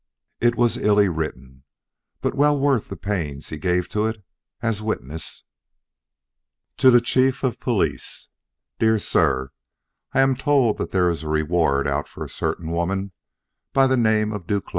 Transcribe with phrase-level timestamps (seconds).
[0.39, 1.61] It was illy written,
[2.21, 4.23] but well worth the pains he gave to it
[4.59, 5.43] as witness:
[6.77, 8.29] To the Chief of Police:
[8.79, 9.51] Dear Sir:
[10.11, 13.11] I am told that there is a reward out for a certain woman
[13.73, 14.69] by the name of Duclos.